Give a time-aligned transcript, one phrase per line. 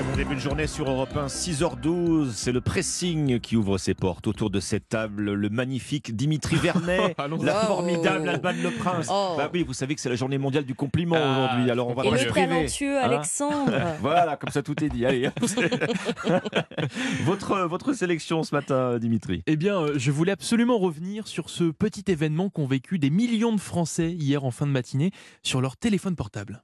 [0.00, 2.30] Très bon début de journée sur Europe 1, 6h12.
[2.32, 4.26] C'est le pressing qui ouvre ses portes.
[4.28, 7.66] Autour de cette table, le magnifique Dimitri Vernet, la Oh.
[7.66, 9.08] formidable Alban Le Prince.
[9.10, 9.34] Oh.
[9.36, 11.30] Bah oui, vous savez que c'est la journée mondiale du compliment Ah.
[11.44, 11.70] aujourd'hui.
[11.70, 13.72] Alors on va Et le talentueux Hein Alexandre.
[14.00, 15.04] Voilà, comme ça tout est dit.
[15.04, 15.28] Allez,
[17.24, 19.42] votre, votre sélection ce matin, Dimitri.
[19.46, 23.54] Eh bien, euh, je voulais absolument revenir sur ce petit événement qu'ont vécu des millions
[23.54, 25.10] de Français hier en fin de matinée
[25.42, 26.62] sur leur téléphone portable.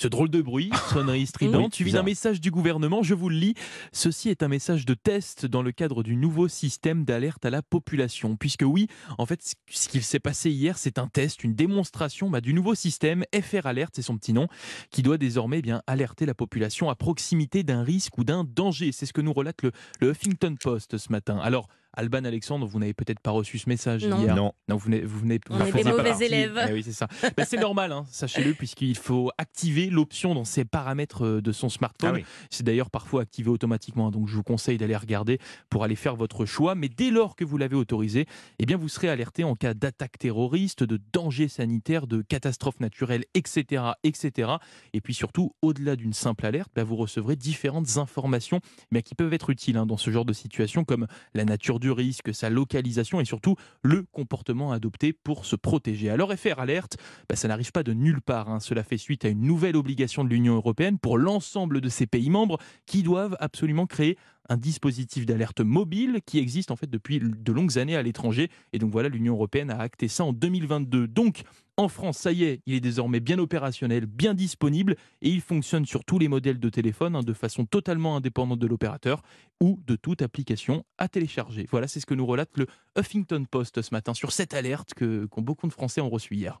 [0.00, 3.54] Ce drôle de bruit, sonnerie stridente, suivi d'un message du gouvernement, je vous le lis.
[3.90, 7.62] Ceci est un message de test dans le cadre du nouveau système d'alerte à la
[7.62, 8.36] population.
[8.36, 8.86] Puisque oui,
[9.18, 12.76] en fait, ce- qu'il s'est passé hier, c'est un test, une démonstration bah, du nouveau
[12.76, 14.46] système FR Alert, c'est son petit nom,
[14.92, 18.92] qui doit désormais eh bien alerter la population à proximité d'un risque ou d'un danger.
[18.92, 21.38] C'est ce que nous relate le, le Huffington Post ce matin.
[21.38, 24.20] Alors, Alban Alexandre, vous n'avez peut-être pas reçu ce message Non.
[24.20, 24.36] hier.
[24.36, 24.52] Non.
[24.68, 25.40] Non, vous venez, vous venez.
[25.50, 26.24] On vous est des mauvais partie.
[26.24, 26.66] élèves.
[26.68, 27.08] Eh oui, c'est ça.
[27.36, 31.68] Bah, c'est normal, hein, sachez-le, puisqu'il faut activer l'option dans ses paramètres euh, de son
[31.68, 32.10] smartphone.
[32.10, 32.24] Ah oui.
[32.50, 35.38] C'est d'ailleurs parfois activé automatiquement, hein, donc je vous conseille d'aller regarder
[35.70, 36.74] pour aller faire votre choix.
[36.74, 38.26] Mais dès lors que vous l'avez autorisé,
[38.58, 43.24] eh bien vous serez alerté en cas d'attaque terroriste, de danger sanitaire, de catastrophe naturelle,
[43.34, 44.50] etc., etc.
[44.92, 48.60] Et puis surtout, au-delà d'une simple alerte, bah, vous recevrez différentes informations,
[48.90, 51.90] mais qui peuvent être utiles hein, dans ce genre de situation, comme la nature du
[51.90, 56.10] risque, sa localisation et surtout le comportement adopté pour se protéger.
[56.10, 56.96] Alors FR Alerte,
[57.28, 58.48] bah, ça n'arrive pas de nulle part.
[58.48, 58.60] hein.
[58.60, 62.30] Cela fait suite à une nouvelle obligation de l'Union européenne pour l'ensemble de ses pays
[62.30, 64.16] membres qui doivent absolument créer
[64.48, 68.50] un dispositif d'alerte mobile qui existe en fait depuis de longues années à l'étranger.
[68.72, 71.06] Et donc voilà, l'Union européenne a acté ça en 2022.
[71.06, 71.42] Donc
[71.76, 75.86] en France, ça y est, il est désormais bien opérationnel, bien disponible et il fonctionne
[75.86, 79.22] sur tous les modèles de téléphone hein, de façon totalement indépendante de l'opérateur
[79.60, 81.66] ou de toute application à télécharger.
[81.70, 82.66] Voilà, c'est ce que nous relate le
[82.98, 86.60] Huffington Post ce matin sur cette alerte que, beaucoup de Français ont reçue hier.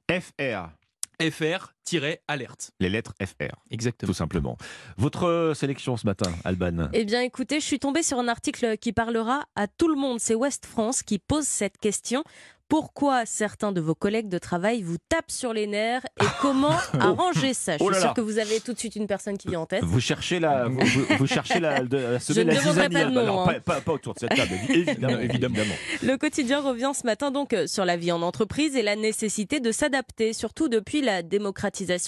[1.20, 1.74] FR.
[1.96, 2.70] FR-alerte.
[2.80, 4.08] Les lettres FR, Exactement.
[4.12, 4.56] tout simplement.
[4.96, 6.88] Votre euh, sélection ce matin, Alban.
[6.92, 10.20] Eh bien, écoutez, je suis tombée sur un article qui parlera à tout le monde.
[10.20, 12.22] C'est West France qui pose cette question.
[12.70, 17.54] Pourquoi certains de vos collègues de travail vous tapent sur les nerfs et comment arranger
[17.54, 17.78] ça?
[17.78, 18.14] Je Oh suis là sûre là.
[18.14, 19.82] que vous avez tout de suite une personne qui vient en tête.
[19.84, 23.10] Vous cherchez la, vous, vous- vous cherchez la, de, la Je ne demanderai pas de
[23.10, 23.54] nom, Alors, hein.
[23.64, 25.18] pas, pas- pas autour de cette table, évidemment.
[25.22, 25.56] évidemment.
[26.02, 29.60] Le quotidien revient ce matin donc euh, sur la vie en entreprise et la nécessité
[29.60, 31.22] de s'adapter, surtout depuis la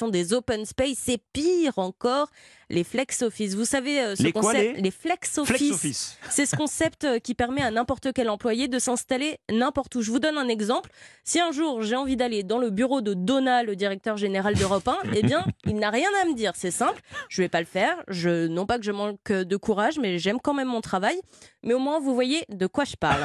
[0.08, 0.98] des open space.
[0.98, 2.30] C'est pire encore,
[2.70, 3.54] les flex office.
[3.54, 5.56] Vous savez euh, ce Les quoi, concept, les flex office.
[5.56, 6.18] Flex Office.
[6.30, 10.02] C'est ce concept euh, qui permet à n'importe quel employé de s'installer n'importe où.
[10.02, 10.90] Je vous donne un exemple.
[11.24, 14.86] Si un jour j'ai envie d'aller dans le bureau de Donna, le directeur général d'Europe
[14.86, 16.52] 1, eh bien, il n'a rien à me dire.
[16.54, 17.00] C'est simple.
[17.28, 18.02] Je vais pas le faire.
[18.08, 21.20] Je, non pas que je manque de courage, mais j'aime quand même mon travail.
[21.62, 23.20] Mais au moins, vous voyez de quoi je parle.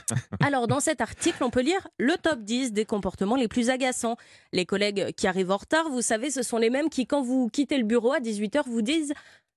[0.40, 4.16] Alors, dans cet article, on peut lire le top 10 des comportements les plus agaçants.
[4.52, 7.48] Les collègues qui arrivent en retard, vous savez, ce sont les mêmes qui, quand vous
[7.48, 8.89] quittez le bureau à 18h, vous disent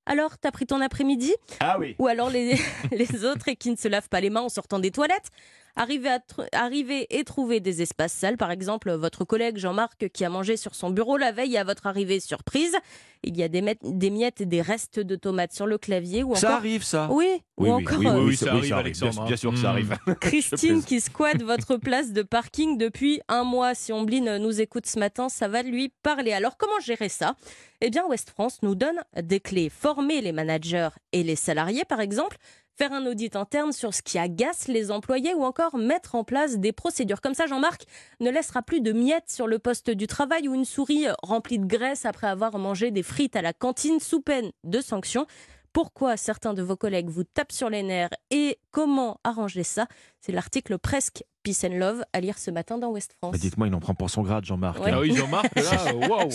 [0.06, 1.34] alors, t'as pris ton après-midi?
[1.60, 1.96] Ah oui.
[1.98, 2.56] ou alors les,
[2.92, 5.30] les autres et qui ne se lavent pas les mains en sortant des toilettes?
[5.76, 10.24] Arriver, à tr- arriver et trouver des espaces sales, par exemple votre collègue Jean-Marc qui
[10.24, 12.76] a mangé sur son bureau la veille à votre arrivée surprise.
[13.24, 16.24] Il y a des, miettes- des miettes et des restes de tomates sur le clavier
[16.24, 17.26] ou Ça arrive, ça Oui,
[17.58, 19.56] Oui, ou oui, encore oui, euh, oui, oui, ça arrive, Bien, Alexandre, bien sûr que
[19.56, 19.62] hein.
[19.62, 19.72] ça Mm.
[19.72, 19.98] arrive.
[20.22, 23.74] Christine qui squatte votre place de parking depuis un mois.
[23.74, 26.34] Si Ombline nous écoute ce matin, ça va lui parler.
[26.34, 27.36] Alors comment gérer ça?
[27.82, 29.70] Eh bien, West France nous donne des clés.
[29.70, 32.38] Former les managers et les salariés, par exemple.
[32.76, 36.58] Faire un audit interne sur ce qui agace les employés ou encore mettre en place
[36.58, 37.22] des procédures.
[37.22, 37.84] Comme ça, Jean-Marc
[38.20, 41.68] ne laissera plus de miettes sur le poste du travail ou une souris remplie de
[41.68, 45.28] graisse après avoir mangé des frites à la cantine sous peine de sanctions.
[45.72, 49.88] Pourquoi certains de vos collègues vous tapent sur les nerfs et comment arranger ça?
[50.20, 53.36] C'est l'article presque Peace and Love à lire ce matin dans West France.
[53.38, 54.80] Dites-moi, il en prend pour son grade, Jean-Marc.
[54.84, 54.92] Ouais.
[54.94, 56.30] Ah oui, Jean-Marc, là, waouh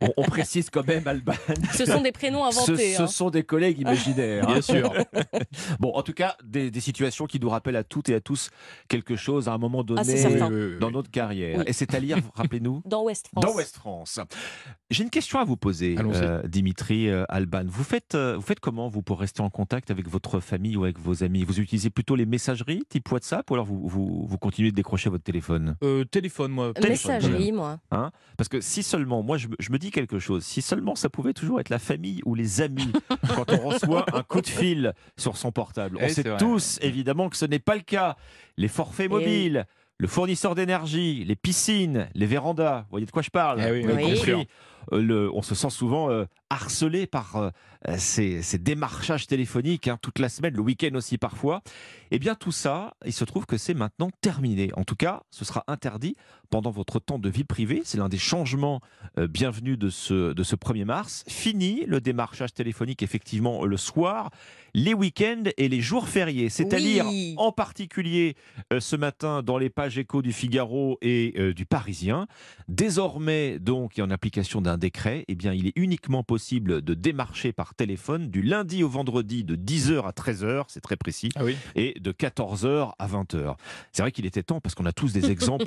[0.00, 1.34] On, on précise quand même, Alban.
[1.74, 2.94] Ce sont des prénoms Ce, inventés.
[2.94, 3.06] ce hein.
[3.06, 4.48] sont des collègues imaginaires.
[4.48, 4.52] hein.
[4.54, 4.92] Bien sûr.
[5.80, 8.50] Bon, en tout cas, des, des situations qui nous rappellent à toutes et à tous
[8.88, 10.50] quelque chose à un moment donné Ah, certain.
[10.80, 11.58] dans notre carrière.
[11.58, 11.64] Oui.
[11.66, 13.44] Et c'est à lire, rappelez-nous Dans West France.
[13.44, 14.20] Dans West France.
[14.88, 17.64] J'ai une question à vous poser, euh, Dimitri euh, Alban.
[17.66, 20.84] Vous faites, euh, vous faites comment, vous, pour rester en contact avec votre famille ou
[20.84, 21.42] avec vos amis?
[21.42, 25.10] Vous utilisez plutôt les messageries type WhatsApp ou alors vous, vous, vous continuez de décrocher
[25.10, 25.74] votre téléphone?
[25.82, 26.72] Euh, téléphone, moi.
[26.72, 27.80] téléphone, Messagerie, moi.
[27.90, 28.12] Hein?
[28.36, 31.08] Parce que si seulement, moi je, me- je me dis quelque chose, si seulement ça
[31.08, 32.92] pouvait toujours être la famille ou les amis
[33.34, 35.98] quand on reçoit un coup de fil sur son portable.
[36.00, 36.36] On Eh, sait vrai.
[36.36, 38.14] tous évidemment que ce n'est pas le cas.
[38.56, 39.66] Les forfaits Eh mobiles,
[39.98, 43.60] le fournisseur d'énergie, les piscines, les vérandas, vous voyez de quoi je parle?
[43.66, 44.04] Eh oui, Vous avez
[44.34, 44.46] oui.
[44.92, 47.50] Euh, le- on se sent souvent euh, harcelé par euh,
[47.98, 51.62] ces, ces démarchages téléphoniques hein, toute la semaine, le week-end aussi parfois.
[52.10, 54.70] Eh bien tout ça, il se trouve que c'est maintenant terminé.
[54.76, 56.14] En tout cas, ce sera interdit
[56.50, 57.82] pendant votre temps de vie privée.
[57.84, 58.80] C'est l'un des changements
[59.16, 61.24] bienvenus de ce, de ce 1er mars.
[61.26, 64.30] Fini le démarchage téléphonique effectivement le soir,
[64.74, 66.48] les week-ends et les jours fériés.
[66.48, 67.34] C'est à dire Oui.
[67.38, 68.36] en particulier
[68.78, 72.28] ce matin dans les pages écho du Figaro et du Parisien.
[72.68, 77.52] Désormais, donc, et en application d'un décret, eh bien, il est uniquement possible de démarcher
[77.52, 81.56] par téléphone du lundi au vendredi de 10h à 13h, c'est très précis, Ah oui,
[81.74, 83.56] et de 14h à 20h.
[83.92, 85.64] C'est vrai qu'il était temps parce qu'on a tous des exemples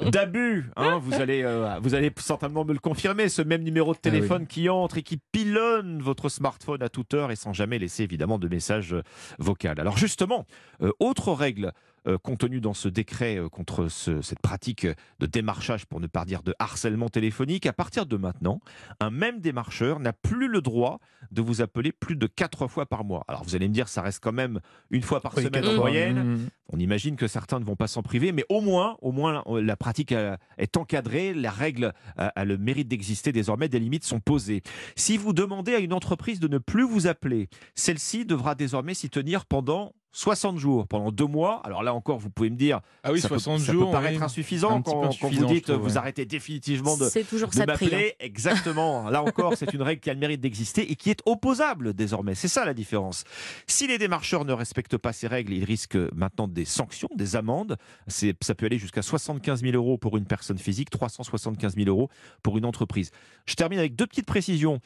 [0.00, 0.70] Ah d'abus.
[0.76, 0.98] hein.
[1.02, 4.10] vous, allez, euh, vous allez certainement me le confirmer, ce même numéro de Ah oui.
[4.12, 8.02] téléphone qui entre et qui pilonne votre smartphone à toute heure et sans jamais laisser
[8.02, 8.94] évidemment de message
[9.38, 9.80] vocal.
[9.80, 10.46] Alors justement,
[10.82, 11.72] euh, autre règle
[12.22, 14.86] contenue dans ce décret euh, contre ce- cette pratique
[15.20, 18.60] de démarchage, pour ne pas dire de harcèlement téléphonique, à partir de maintenant,
[19.00, 20.98] un même démarcheur n'a plus le droit
[21.32, 23.24] de vous appeler plus de quatre fois par mois.
[23.26, 25.74] Alors vous allez me dire, ça reste quand même une fois par Oui, semaine en
[25.74, 26.22] moyenne.
[26.22, 26.48] Mmh.
[26.72, 29.62] On imagine que certains ne vont pas s'en priver, mais au moins, au moins, euh,
[29.62, 34.04] la pratique euh, est encadrée, la règle a, a le mérite d'exister désormais, des limites
[34.04, 34.62] sont posées.
[34.94, 39.10] Si vous demandez à une entreprise de ne plus vous appeler, celle-ci devra désormais s'y
[39.10, 41.60] tenir pendant 60 jours, pendant deux mois.
[41.64, 43.86] Alors là encore, vous pouvez me dire, Ah oui, ça, 60 peut, ça jours.
[43.86, 44.24] peut paraître oui.
[44.24, 45.96] insuffisant quand, vous dites trouve, vous ouais.
[45.96, 47.64] arrêtez définitivement de, C'est toujours de hein.
[47.66, 48.14] m'appeler.
[48.20, 49.08] Exactement.
[49.08, 52.34] Là encore, c'est une règle qui a le mérite d'exister et qui est opposable désormais.
[52.34, 53.24] C'est ça la différence.
[53.66, 57.76] Si les démarcheurs ne respectent pas ces règles, ils risquent maintenant des sanctions, des amendes.
[58.08, 62.08] Ça peut aller jusqu'à 75 000 euros pour une personne physique, 375 000 euros
[62.42, 63.10] pour une entreprise.
[63.46, 64.80] Je termine avec deux petites précisions.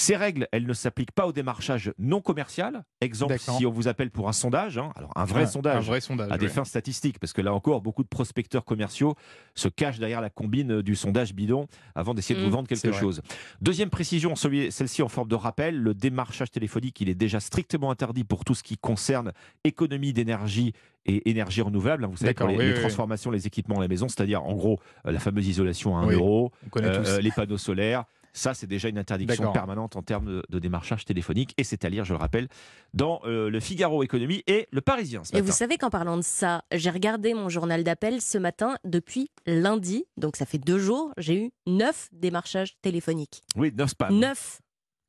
[0.00, 2.84] Ces règles, elles ne s'appliquent pas au démarchage non commercial.
[3.00, 6.00] Exemple, si on vous appelle pour un sondage, hein, alors un vrai sondage, Un vrai
[6.00, 6.30] sondage.
[6.30, 6.52] à des ouais.
[6.52, 9.16] fins statistiques, parce que là encore, beaucoup de prospecteurs commerciaux
[9.56, 11.66] se cachent derrière la combine du sondage bidon
[11.96, 12.52] avant d'essayer de vous Mm.
[12.52, 13.00] vendre quelque vrai.
[13.00, 13.22] chose.
[13.60, 18.22] Deuxième précision, celle-ci en forme de rappel, le démarchage téléphonique, il est déjà strictement interdit
[18.22, 19.32] pour tout ce qui concerne
[19.64, 20.74] économie d'énergie
[21.06, 22.04] et énergie renouvelable.
[22.04, 22.80] hein, Vous savez, pour les, oui, les oui, oui.
[22.82, 26.06] transformations, les équipements à la maison, c'est-à-dire en gros euh, la fameuse isolation à 1
[26.06, 28.04] Oui, euro, euh, euh, les panneaux solaires.
[28.38, 31.54] Ça, c'est déjà une interdiction permanente en termes de, de démarchage téléphonique.
[31.58, 32.46] Et c'est à lire, je le rappelle,
[32.94, 36.22] dans euh, le Figaro Économie et le Parisien ce Et vous savez qu'en parlant de
[36.22, 41.12] ça, j'ai regardé mon journal d'appel ce matin depuis lundi, donc ça fait deux jours,
[41.18, 43.42] j'ai eu neuf démarchages téléphoniques.
[43.56, 44.16] Oui, 9 spams.
[44.16, 44.60] Neuf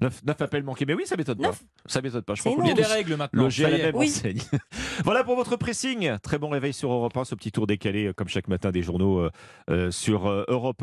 [0.02, 0.86] 9, appels manqués.
[0.86, 1.48] Mais oui, ça m'étonne pas.
[1.50, 2.34] Neuf Ça m'étonne pas.
[2.36, 3.44] Je crois qu'on y a des règles maintenant.
[3.44, 3.86] logés à ça la y est.
[3.88, 4.08] même Oui.
[4.08, 4.40] enseigne.
[5.04, 6.18] voilà pour votre pressing.
[6.20, 8.82] Très bon réveil sur Europe 1, ce petit tour décalé, euh, comme chaque matin, des
[8.82, 9.32] journaux euh,
[9.70, 10.78] euh, sur euh, Europe